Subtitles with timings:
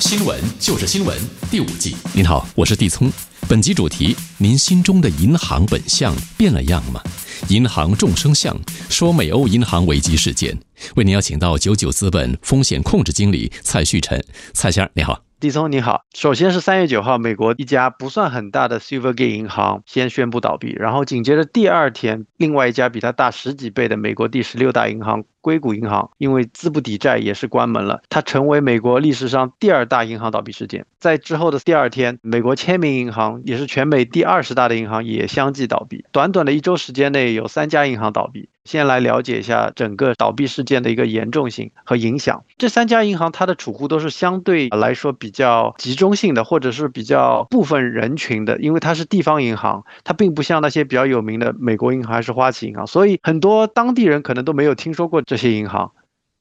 [0.00, 1.16] 新闻就是新闻
[1.50, 1.96] 第五季。
[2.14, 3.10] 您好，我是地聪。
[3.48, 7.00] 本集主题：您心中的银行本相变了样吗？
[7.48, 8.54] 银行众生相，
[8.90, 10.56] 说美欧银行危机事件。
[10.96, 14.22] 为您邀请到九九资本风险控制经理蔡旭晨，
[14.52, 15.22] 蔡先生你好。
[15.38, 30.84] 地聪你好，首先是三月九号，美国一家不算很大的 Silvergate 银行先宣布倒闭，然后紧接着第二天，另外一家比它大十几倍的美国第十六大银行硅谷银行，因为资不抵债也是关门了，它成为美国历史上第二大银行倒闭事件。
[30.98, 38.48] 在之后的第二天，美国签名银行也是全美第二十大的银行也相继倒闭，短短的一周时间内有三家银行倒闭。
[38.64, 42.42] 先来了解一下整个倒闭事件的一个严重性和影响。
[42.58, 55.92] 这三家银行它的储户都是相对来说比较集中性的，或者是比较部分人群的，因为它是地方银行，它并不像那些比较有名的美国银行还是花旗银行，所以很多当地人可能都没有听说过这这些银行。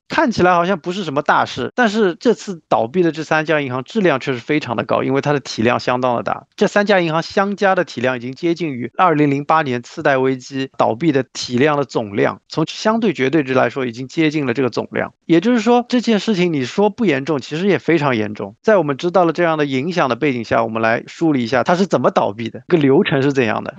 [0.08, 6.46] 看起来好像不是什么大事，但是这次倒闭的这三家银行质量却是非常的高，因为它的体量相当的大。
[6.56, 15.12] 这三家银行相加的体量已经接近于2008年次贷危机倒闭的体量的总量，从相对绝对值来说，已经接近了这个总量。
[15.26, 18.56] 也就是说，这件事情你说不严重，其实也非常严重。
[18.62, 23.74] 在我们知道了这样的影响的背景下，我们来梳理一下它是怎么倒闭的，这个流程是怎样的。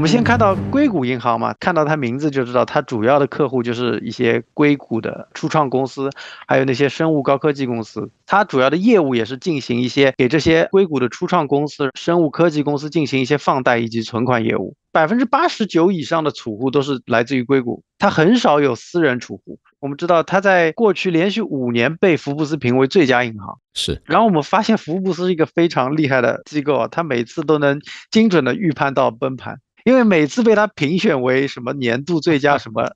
[0.00, 6.08] 我们先看到硅谷银行嘛，看到它名字就知道，它主要的客户就是一些硅谷的初创公司，
[6.46, 8.08] 还有那些生物高科技公司。
[8.24, 14.74] 它主要的业务也是进行一些给这些硅谷的初创公司、生物科技公司进行一些放贷以及存款业务。
[14.90, 19.58] 百分之八十九以上的储户都是来自于硅谷，它很少有私人储户。
[19.80, 23.58] 我们知道，它在过去连续五年被福布斯评为最佳银行。
[23.74, 27.78] 是，然后我们发现福布斯是一个非常厉害的机构啊，它每次都能
[28.10, 29.58] 精准的预判到崩盘。
[29.84, 32.90] 因为每次被他评选为什么年度最佳什么，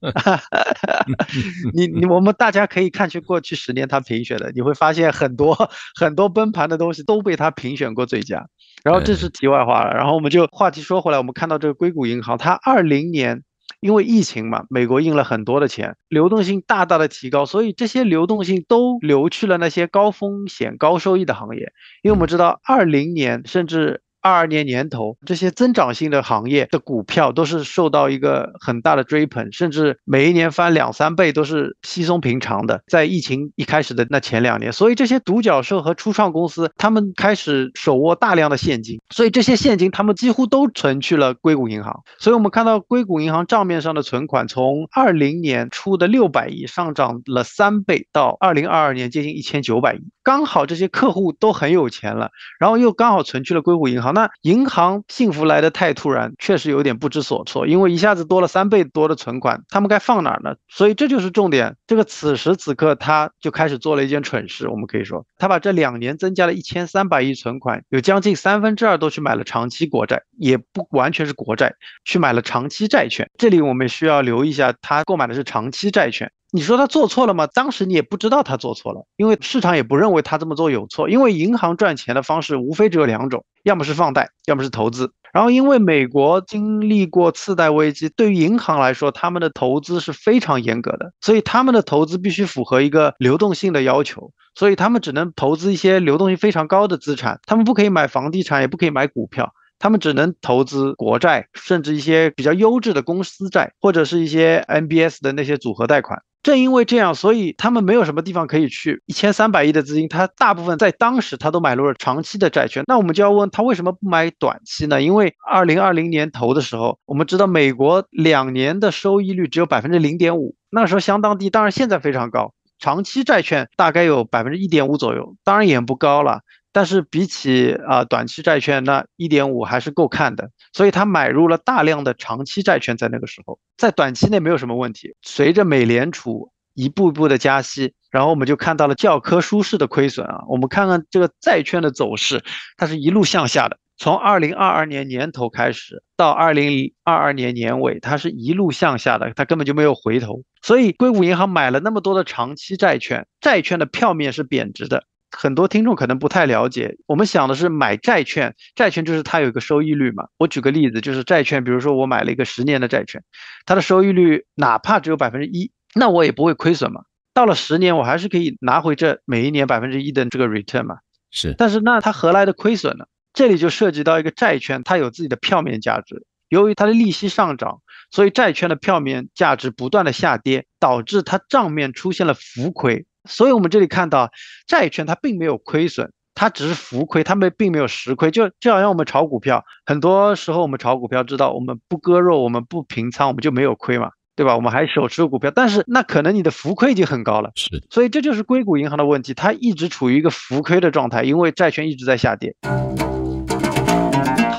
[1.73, 5.57] 你你我们大家可以看去过去十年他评选的，你会发现很多
[5.99, 8.47] 很多崩盘的东西都被他评选过最佳。
[8.83, 13.43] 然后这是题外话了，然后我们就话题说回来，我们看到这个硅谷银行，它二零年
[13.81, 21.73] 因为疫情嘛，美国印了很多的钱，流动性大大的提高，所以这些流动性都流去了那些高风险高收益的行业。
[22.03, 24.03] 因为我们知道二零年甚至。
[24.25, 32.83] 二二年年头，这些增长性的行业的股票都是受到一个很大的追捧，甚至每一年翻两三倍都是稀松平常的。
[32.87, 42.03] 在疫情一开始的那前两年，所以这些独角兽和初创公司，他们开始手握大量的现金，所以这些现金他们几乎都存去了硅谷银行。
[42.19, 49.99] 所以我们看到硅谷银行账面上的存款从二零年初的六百亿上涨了三倍，到二零二二年接近一千九百亿。
[50.23, 54.14] 刚好这些客户都很有钱了，然后又刚好存去了硅谷银行。
[54.15, 60.55] 那银行幸福来的太突然，确实有点不知所措，因为一下子多了三倍多的存款，他们该放哪儿呢？
[60.69, 61.77] 所以这就是重点。
[61.87, 71.75] 这个此时此刻，他就开始做了一件蠢事，我们可以说，他把这两年增加了一千三百亿存款，有将近三分之二都去买了长期国债，也不完全是国债，
[72.05, 73.29] 去买了长期债券。
[73.37, 76.31] 这里我们需要留意一下，他购买的是长期债券。
[76.55, 77.49] 你说他做错了吗？
[77.49, 81.11] 当时你也不知道他做错了，因为市场也不认为他这么做有错。
[81.11, 85.13] 因为银行赚钱的方式无非只有两种，要么是放贷，要么是投资。
[85.33, 106.23] 然后因为美国经历过次贷危机，对于银行来说，他们的投资是非常严格的，所以他们的投资必须符合一个流动性的要求，所以他们只能投资一些流动性非常高的资产，他们不可以买房地产，也不可以买股票，他们只能投资国债，甚至一些比较优质的公司债，或者是一些 MBS 的那些组合贷款。
[106.45, 109.03] 正因为这样，所以他们没有什么地方可以去。
[109.07, 112.85] 一千三百亿的资金，他大部分在当时他都买入了长期的债券。
[112.87, 115.01] 那我们就要问他为什么不买短期呢？
[115.01, 121.49] 因为二零二零年头的时候，我们知道美国两年的收益率只有百分之零点五，那时候相当低。
[121.49, 126.41] 当然现在非常高，长期债券大概有百分之一点五左右，当然也不高了。
[126.75, 135.15] 但是比起啊短期债券，那一点五还是够看的，所以他买入了大量的长期债券，在那个时候，在短期内没有什么问题。
[135.23, 140.41] 随着美联储一步一步的加息，然后我们就看到了教科书式的亏损啊。
[140.49, 142.43] 我们看看这个债券的走势，
[142.77, 150.43] 它是一路向下的，从二零二二年年头开始到二零二二年年尾，它是一路向下的，它根本就没有回头。
[150.61, 155.05] 所以硅谷银行买了那么多的长期债券，债券的票面是贬值的。
[155.37, 160.29] 很多听众可能不太了解，我们想的是买债券，债券就是它有一个收益率嘛。
[160.39, 163.23] 我举个例子，就是债券，比如说我买了一个十年的债券，
[163.67, 167.03] 它的收益率哪怕只有百分之一，那我也不会亏损嘛。
[167.35, 170.97] 到了十年，我还是可以拿回这每一年百分之一的这个 return 嘛。
[171.31, 173.07] 是，但是那它何来的亏损呢？
[173.33, 177.81] 这里就涉及到一个债券，它有自己的票面价值，由于它的利息上涨，
[178.13, 183.07] 所以债券的票面价值不断的下跌，导致它账面出现了浮亏。
[183.29, 184.31] 所以我们这里看到
[184.67, 188.31] 债券它并没有亏损，它只是浮亏，它们并没有实亏。
[188.31, 194.11] 就就好像我们炒股票，很多时候我们炒股票知道，我们不割肉，我们不平仓，我们就没有亏嘛。
[194.37, 194.57] 对吧？
[194.57, 202.53] 我们还手持股票，但是那可能你的浮亏已经很高了，是，所以这就是硅谷银行的问题，它一直处于一个浮亏的状态，因为债券一直在下跌。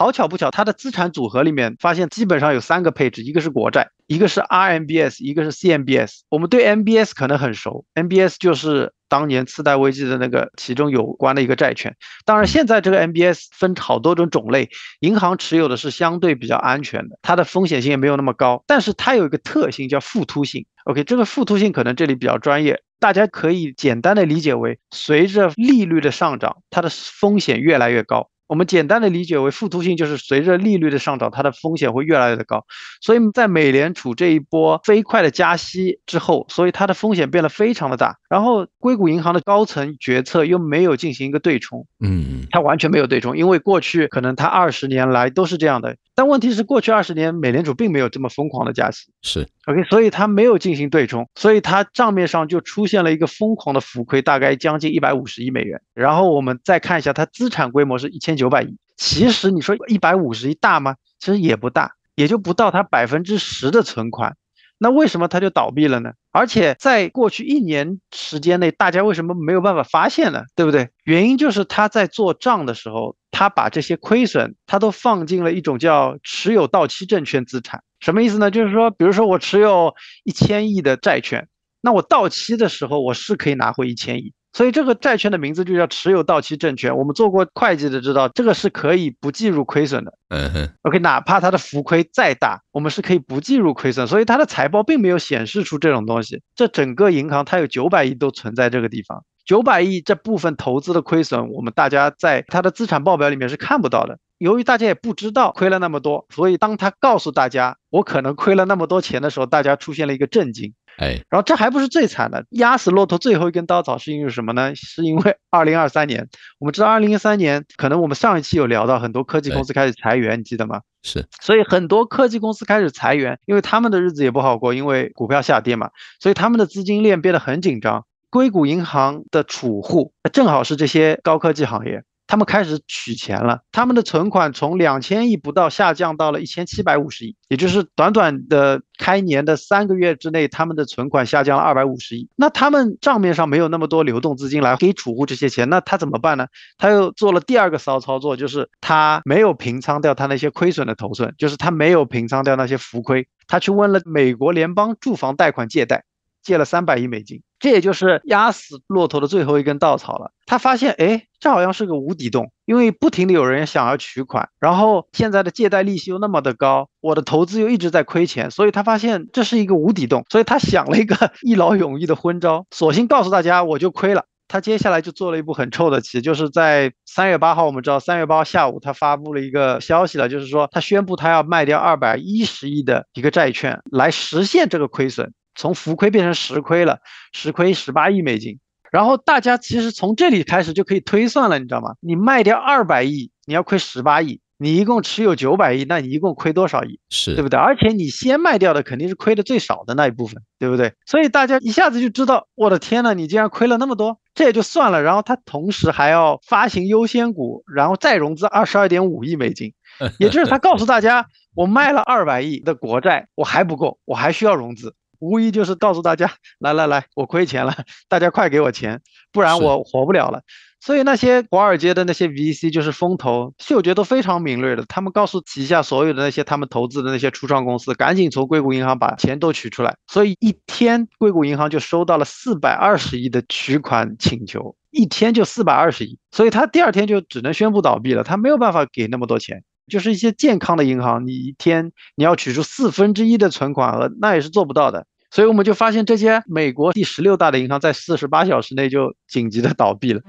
[0.06, 6.20] 好巧不巧，它的资产组合里面发现基本上有三个配置，一个是国债，一个是 RMBS，一个是 CMBS。
[6.30, 8.94] 我们对 MBS 可能很熟，MBS 就是。
[9.08, 14.68] 当年次贷危机的那个其中有关的一个债券，当然现在这个 MBS 分好多种种类，
[15.00, 20.66] 银行持有的是相对比较安全的，它的风险性也没有那么高，但是它有一个特性叫附突性。
[20.86, 28.32] OK，这个附突性可能这里比较专业，大家可以简单的理解为，随着利率的上涨，它的风险越来越高。
[28.48, 32.66] 我们简单的理解为附突性，就是随着利率的上涨，它的风险会越来越高。
[33.02, 38.18] 所以在美联储这一波飞快的加息之后，所以它的风险变得非常的大。
[38.30, 45.96] 然后硅谷银行的高层决策又没有进行一个对冲，嗯，它完全没有对冲，因为过去可能它二十年来都是这样的。
[46.18, 55.82] 但问题是，过去二十年美联储并没有这么疯狂的加息，是 OK，所以它没有进行对冲，所以它账面上就出现了一个疯狂的浮亏，大概将近一百五十亿美元。
[55.94, 60.96] 然后我们再看一下它资产规模是一九百亿，其实你说一百五十亿大吗？
[61.20, 64.36] 其实也不大，也就不到它百分之十的存款。
[64.78, 66.12] 那为什么它就倒闭了呢？
[66.32, 70.44] 而且在过去一年时间内，大家为什么没有办法发现呢？
[70.54, 70.90] 对不对？
[71.06, 77.82] 原因就是他在做账的时候，他把这些亏损，他都放进了一种叫持有到期证券资产。
[78.02, 78.52] 什么意思呢？
[78.52, 79.96] 就是说，比如说我持有
[80.26, 81.48] 一千亿的债券，
[81.80, 84.34] 那我到期的时候，我是可以拿回一千亿。
[84.56, 86.96] 所以这个债券的名字就叫持有到期证券。
[86.96, 90.14] 我们做过会计的知道，这个是可以不计入亏损的。
[90.30, 94.08] 嗯哼，OK，哪怕它的浮亏再大，我们是可以不计入亏损。
[94.08, 96.42] 所以它的财报并没有显示出这种东西。
[96.56, 104.18] 这整个银行它有九百亿都存在这个地方，九百亿这部分投资的亏损，我们大家在它的资产报表里面是看不到的。
[104.38, 110.74] 由于大家也不知道亏了那么多，所以当他告诉大家我可能亏了那么多钱的时候，大家出现了一个震惊。
[110.98, 114.74] 哎，然后这还不是最惨的，压死骆驼最后一根稻草是因为什么呢？
[114.76, 116.28] 是因为二零二三年，
[116.60, 120.82] 我们知道二零一三年，可能我们上一期有聊到很多科技公司开始裁员，你记得吗？
[121.04, 125.90] 是，所以很多科技公司开始裁员，因为他们的日子也不好过，因为股票下跌嘛，
[126.20, 128.06] 所以他们的资金链变得很紧张。
[128.30, 132.04] 硅谷银行的储户正好是这些高科技行业。
[132.28, 142.28] 他们开始取钱了，他们的存款从两千亿不到下降到了一千七百五十亿，也就是短短的开年的三个月之内，他们的存款下降了二百五十亿。
[142.36, 146.48] 那他们账面上没有那么多流动资金来给储户这些钱，那他怎么办呢？
[146.78, 156.04] 他又做了第二个骚操作，就是他没有平仓掉他那些亏损的头寸，就是他没有平仓掉那些浮亏，他去问了美国联邦住房贷款借贷。
[156.46, 160.30] 借了三百亿美金，这也就是压死骆驼的最后一根稻草了。
[160.46, 174.26] 他发现，哎，这好像是个无底洞，因为不停的有人想要取款，然后现在的借贷利息又那么的高，我的投资又一直在亏钱，所以他发现这是一个无底洞，所以他想了一个 一劳永逸的昏招，索性告诉大家我就亏了。
[174.48, 185.34] 他接下来就做了一步很臭的棋，就是在三月八号，我们知道三月八号下午他发布了一个消息了，就是说他宣布他要卖掉二百一十亿的一个债券来实现这个亏损。
[185.56, 187.00] 从浮亏变成实亏了，
[187.34, 188.60] 实亏十八亿美金。
[188.92, 191.96] 然后大家其实从这里开始就可以推算了，你知道吗？
[192.00, 196.98] 你卖掉二百亿，你要亏十八亿；你一共持有九百亿，那你一共亏多少亿？
[197.10, 197.60] 是对不对？
[197.60, 200.94] 而且你先卖掉的肯定是亏的最少的那一部分，对不对？
[201.06, 205.02] 所以大家一下子就知道，我的天呐，你竟然亏了那么多，这也就算了。
[205.02, 209.74] 然后他同时还要发行优先股，然后再融资二十二点五亿美金，
[210.20, 214.96] 也就是他告诉大家，我卖了二百亿的国债，我还不够，我还需要融资。
[215.26, 217.74] 无疑就是告诉大家， 来来来，我亏钱了，
[218.08, 219.02] 大家快给我钱，
[219.32, 220.42] 不然我活不了了。
[220.80, 229.98] 所以那些华尔街的那些 VC 就是风投，嗅觉都非常敏锐的，他们告诉旗下所有的那些他们投资的那些初创公司，赶紧从硅谷银行把钱都取出来。
[230.06, 239.64] 所以一天，硅谷银行就收到了四百二十亿的取款请求，一天就四百二十亿，所以他第二天就只能宣布倒闭了，他没有办法给那么多钱。
[239.88, 245.08] 就是一些健康的银行，你一天你要取出四分之一的存款额，那也是做不到的。
[245.36, 250.22] 所以我们就发现，这些美国第十六大的银行在四十八小时内就紧急的倒闭了。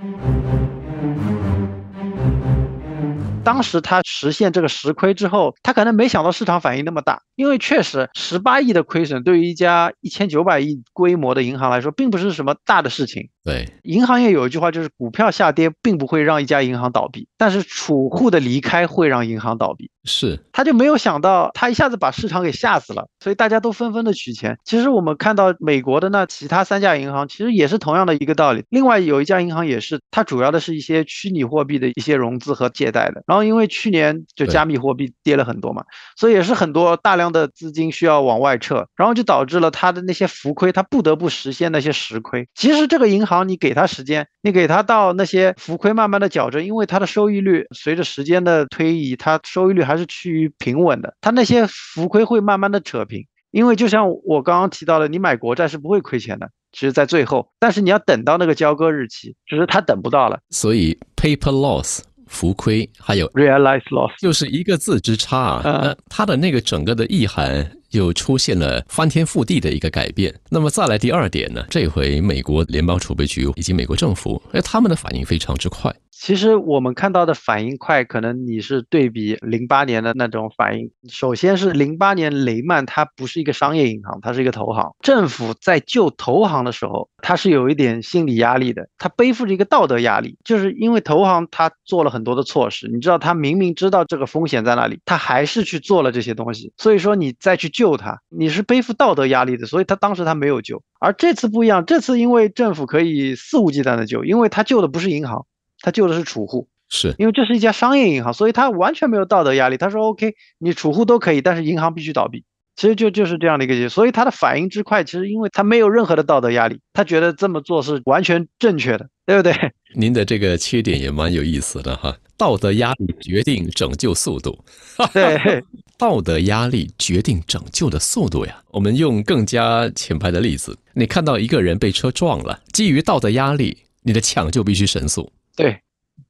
[3.46, 13.28] 当时他实现这个实亏之后，他可能没想到市场反应那么大，因为确实十八亿的亏损对于一家一千九百亿规模的银行来说，并不是什么大的事情。
[13.44, 19.88] 对，银行业有一句话就是股票下跌并不会让一家银行倒闭，但是储户的离开会让银行倒闭。
[20.02, 24.56] 是，他就没有想到，他一下子把市场给吓死了，所以大家都纷纷的取钱。
[24.64, 28.64] 其实我们看到美国的那其他三家银行，其实也是同样的一个道理。
[28.68, 33.22] 另外有一家银行也是，它主要的是一些虚拟货币的一些融资和借贷的。
[33.26, 35.85] 然后因为去年就加密货币跌了很多嘛，
[36.16, 42.49] 所以也是很多大量的资金需要往外撤，然后就导致了他的那些浮亏，他不得不实现那些实亏。
[42.55, 53.26] 其实这个银行你给他时间，你给他到那些浮亏慢慢的矫正，因为它的收益率随着时间的推移，它收益率还是趋于平稳的，它那些浮亏会慢慢的扯平。
[53.52, 60.38] 因为就像我刚刚提到的，你买国债是不会亏钱的，其实在最后，但是你要等到那个交割日期，只是他等不到了。
[60.50, 70.34] 所以 paper loss 浮亏还有 realize loss 就是一个字之差啊，呃，它的那个整个的意涵又出现了翻天覆地的一个改变。
[70.50, 75.94] 那么再来第二点呢，这回美国联邦储备局以及美国政府，哎，他们的反应非常之快。
[76.18, 80.90] 其实我们看到的反应快，可能你是对比零八年的那种反应。
[81.10, 84.94] 首先是零八年雷曼，它不是一个商业银行，它是一个投行。
[85.02, 96.72] 政府在救投行的时候，它是有一点心理压力的，它背负着一个道德压力，就是因为投行它做了很多的措施，你知道，他明明知道这个风险在哪里，他还是去做了这些东西。
[96.78, 100.83] 所以说你再去救他，你是背负道德压力的，所以他当时他没有救。
[100.99, 105.45] 而这次不一样，这次因为政府可以肆无忌惮的救，因为他救的不是银行。
[105.83, 109.76] 他救的是储户，是因为这是一家商业银行，所以他完全没有道德压力。
[109.76, 112.45] 他说：“OK，你储户都可以，但是银行必须倒闭。”
[112.76, 119.54] 其实就就是这样的一个结所以他的反应之快，其实因为他没有任何的道德压力，他觉得这么做是完全正确的，对不对？
[119.97, 124.62] 您的这个缺点也蛮有意思的哈，道德压力决定拯救速度。
[125.14, 125.64] 对，
[125.97, 128.62] 道德压力决定拯救的速度呀。
[128.73, 135.33] 我们用更加浅白的例子，你看到一个人被车撞了，基于道德压力，你的抢救必须神速。
[135.56, 135.80] 对，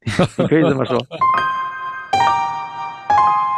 [0.04, 1.04] 你可以这么说。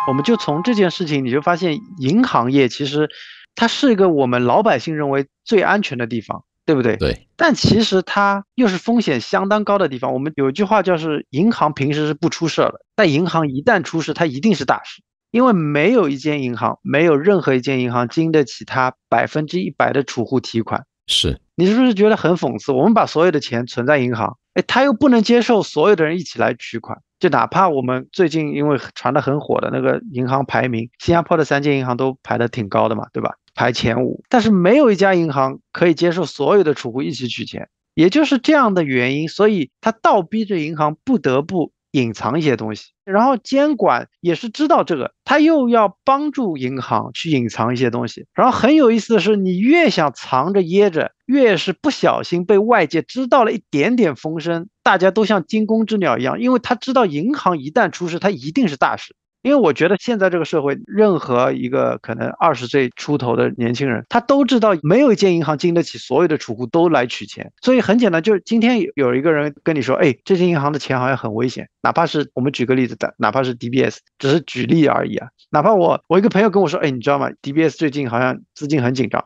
[0.09, 3.11] 我们就从这件事情，你就发现银行业其实
[3.55, 6.97] 它是一个我们老百姓认为最安全的地方，对不对？
[6.97, 7.29] 对。
[7.37, 10.15] 但其实它又是风险相当高的地方。
[10.15, 20.87] 我们有一句话叫是银行平时是不出事的，但银行一旦出事，它一定是大事，因为没有一间银行，没有任何一间银行经得起它百分之一百的储户提款。
[21.09, 22.71] 是你是不是觉得很讽刺？
[22.71, 24.39] 我们把所有的钱存在银行。
[24.55, 33.35] 哎，他又不能接受所有的人一起来取款，就哪怕我们最近因为传的很火的那个银行排名，新加坡的三间银行都排的挺高的嘛，对吧？
[33.55, 41.73] 排前五，但是没有一家银行可以接受所有的储户一起取钱，也就是这样的原因，所以他倒逼着银行不得不。
[41.99, 48.27] 隐藏一些东西，然后监管也是知道这个，他又要帮助银行去隐藏一些东西。
[48.35, 59.15] 然后很有意思的是，你越想藏着掖着，越是不小心被外界知道了一点点风声，大家都像惊弓之鸟一样，因为他知道银行一旦出事，他一定是大事。
[59.49, 67.51] 因为我觉得现在这个社会，任何一个可能二十岁出头的年轻人，他都知道没有一间银行经得起所有的储户都来取钱。
[67.63, 75.29] 所以很简单，就是今天有一个人跟你说，哎，这间银行的钱好像很危险，哪怕是我们举个例子的，哪怕是 DBS，只是举例而已啊。
[75.49, 79.25] 哪怕我我一个朋友跟我说，哎，你知道吗？DBS 最近好像资金很紧张，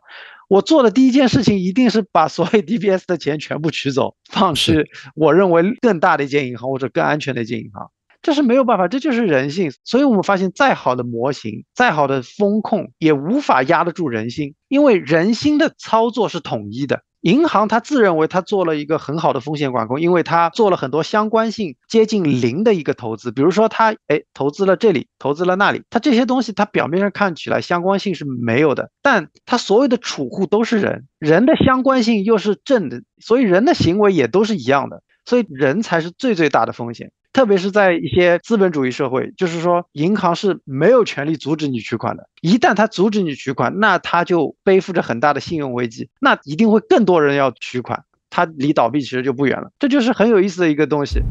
[0.48, 7.90] 我做的第一件事情一定是把所有 DBS 的钱全部取走，放去我认为更大的一间银行或者更安全的一间银行。
[8.22, 9.72] 这是没有办法，这就是人性。
[9.84, 17.02] 所以我们发现，再好的模型，再好的风控，也无法压得住人心，因为人心的操作是统一的。
[17.20, 37.12] 银行它自认为它做了一个很好的风险管控，因为它做了很多相关性接近零的一个投资，比如说它哎投资了这里，投资了那里，它这些东西它表面上看起来相关性是没有的，但它所有的储户都是人，人的相关性又是正的，所以人的行为也都是一样的，所以人才是最最大的风险。
[37.32, 42.28] 特别是在一些资本主义社会，就是说，银行是没有权利阻止你取款的。
[42.42, 49.70] 一旦他阻止你取款，那他就背负着很大的信用危机，那一定会更多人要取款，他离倒闭其实就不远了。
[49.78, 51.22] 这就是很有意思的一个东西。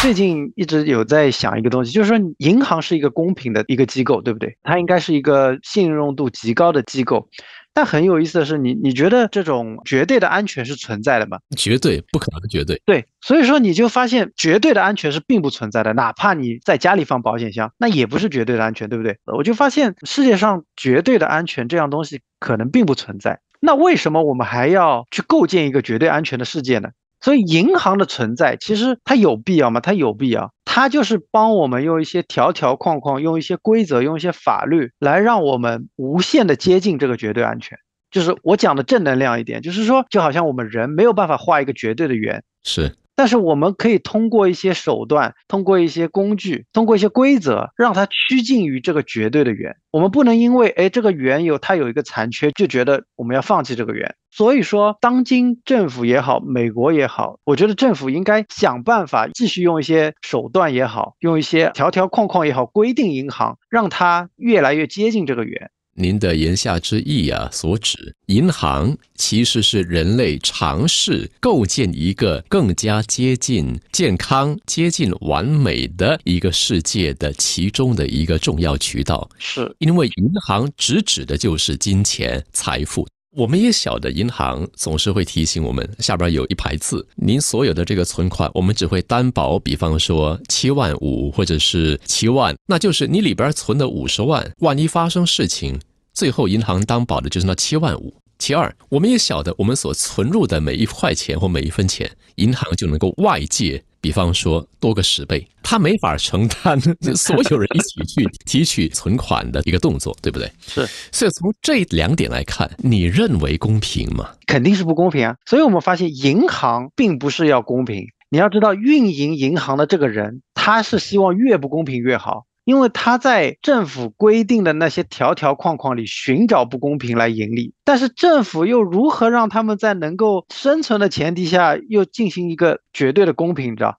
[0.00, 4.56] 最近一直有在想一个东西，就是说，银行是一个公平的一个机构，对不对？
[4.62, 7.28] 它应该是一个信任度极高的机构。
[7.74, 11.38] 但很有意思的是，你你觉得这种绝对的安全是存在的吗？
[11.56, 13.04] 绝对不可能，绝对对。
[13.20, 15.92] 所以说，你就发现绝对的安全是并不存在的。
[15.94, 19.18] 哪怕你在家里放保险箱，那也不是绝对的安全，对不对？
[19.26, 23.40] 我就发现世界上绝对的安全这样东西可能并不存在。
[23.60, 26.90] 那为什么我们还要去构建一个绝对安全的世界呢？
[27.20, 29.80] 所以银行的存在其实它有必要吗？
[29.80, 37.78] 它有必要，它就是帮我们用一些条条框框，用一些规则，用一些法律来让我们无限的接近这个绝对安全。
[38.10, 42.94] 就是我讲的正能量一点，就是说，就好像我们人没有办法画一个绝对的圆，是。
[43.18, 49.74] 但是我们可以通过一些手段，通过一些工具，通过一些规则，让它趋近于这个绝对的圆。
[49.90, 54.14] 我们不能因为哎这个圆有它有一个残缺，就觉得我们要放弃这个圆。
[54.30, 65.72] 所以说，当今政府也好，美国也好，我觉得政府应该想办法继续用一些手段也好，用一些条条框框也好，规定银行，让它越来越接近这个圆。
[65.98, 79.28] 您的言下之意啊，所指银行其实是人类尝试构建一个更加接近健康、接近完美的一个世界的其中的一个重要渠道。
[79.38, 83.06] 是因为银行直指的就是金钱、财富。
[83.36, 95.78] 我们也晓得，银行总是会提醒我们，下边有一排字，您所有的这个存款，我们只会担保，比方说七万五或者是七万，那就是你里边存的五十万，万一发生事情。
[96.18, 98.12] 最后，银行担保的就是那七万五。
[98.40, 106.76] 其二，我们也晓得，我们所存入的每一块钱或每一分钱，银行就能够外借，比方说多个十倍，他没法承担
[107.14, 110.50] 所有人一起去提取存款的一个动作，对不对？
[110.66, 110.84] 是。
[111.12, 114.30] 所以从这两点来看，你认为公平吗？
[114.48, 115.36] 肯定是不公平啊！
[115.46, 118.06] 所以我们发现，银行并不是要公平。
[118.28, 122.47] 你要知道，运营银行的这个人，他是希望越不公平越好。
[122.68, 133.72] 因为他在政府规定的那些条条框框里寻找不公平来盈利，但是政府又如何让他们在能够生存的前提下又进行一个绝对的公平？
[133.72, 133.98] 你知道，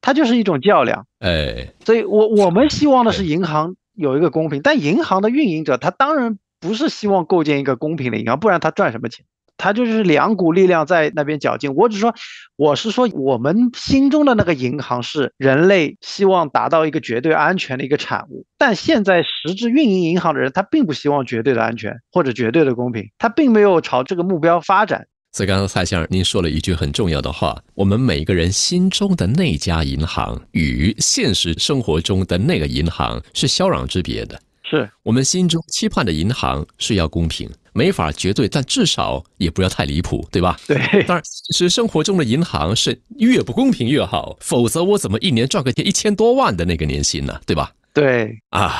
[0.00, 1.06] 它就是一种较量。
[1.18, 9.26] 哎，所以我我们希望的是银行有一个公平，但银行的运营者他当然不是希望构建一个公平的银行，不然他赚什么钱？
[9.56, 11.74] 他就是两股力量在那边较劲。
[11.74, 12.14] 我只说，
[12.56, 18.44] 我是说，我们心中的那个银行是人类希望达到一个绝对安全的一个产物。
[18.58, 25.06] 但现在实质运营银行的人，他并不希望绝对的安全或者绝对的公平，他并没有朝这个目标发展。
[25.32, 34.40] 所以刚刚蔡先生您说了一句很重要的话：我们每个人心中的那家银行与现实生活中的那个银行是霄壤之别的。
[34.68, 37.48] 是我们心中期盼的银行是要公平。
[37.72, 40.58] 没法绝对，但至少也不要太离谱，对吧？
[40.66, 40.78] 对。
[41.02, 41.22] 当然，
[41.54, 47.38] 是生活中的银行是越不公平越好，否则我怎么一年赚个一千多万的那个年薪呢？
[47.44, 47.70] 对吧？
[47.92, 48.34] 对。
[48.48, 48.74] 啊，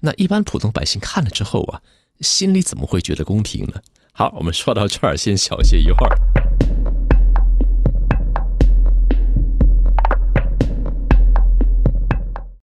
[0.00, 1.80] 那一般普通百姓看了之后啊，
[2.20, 3.74] 心里怎么会觉得公平呢？
[4.12, 6.16] 好，我们说到这儿，先小歇一会儿。